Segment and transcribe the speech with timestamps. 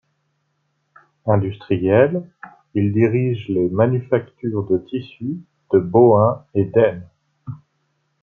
[1.27, 2.27] Industriel,
[2.73, 7.07] il dirige les manufactures de tissu de Bohain et d'Esne.